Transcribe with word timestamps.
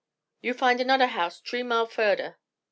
You 0.41 0.55
find 0.55 0.79
anoder 0.79 1.05
house 1.09 1.39
t'ree 1.39 1.61
mile 1.61 1.85
furder." 1.85 2.37